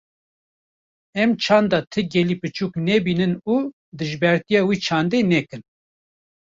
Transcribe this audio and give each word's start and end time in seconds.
Em 1.21 1.31
çanda 1.43 1.79
ti 1.91 2.01
gelî 2.13 2.35
piçûk 2.41 2.73
nebînin 2.87 3.33
û 3.53 3.55
dijbertiya 3.99 4.61
wê 4.67 4.75
çandê 4.85 5.19
nekin. 5.31 5.63